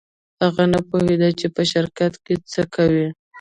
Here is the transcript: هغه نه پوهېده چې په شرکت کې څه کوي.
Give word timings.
هغه 0.43 0.63
نه 0.73 0.79
پوهېده 0.87 1.29
چې 1.39 1.47
په 1.55 1.61
شرکت 1.71 2.13
کې 2.25 2.35
څه 2.51 2.61
کوي. 2.75 3.07